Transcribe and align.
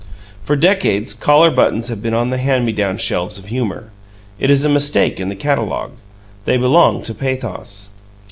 For 0.41 0.55
decades, 0.55 1.13
collar 1.13 1.51
buttons 1.51 1.89
have 1.89 2.01
been 2.01 2.15
on 2.15 2.31
the 2.31 2.39
hand 2.39 2.65
me 2.65 2.71
down 2.71 2.97
shelves 2.97 3.37
of 3.37 3.49
humor; 3.49 3.91
it 4.39 4.49
is 4.49 4.65
a 4.65 4.67
mistake 4.67 5.19
in 5.19 5.29
the 5.29 5.35
catalogue. 5.35 5.91
They 6.45 6.57
belong 6.57 7.03
to 7.03 7.13
pathos. 7.13 7.89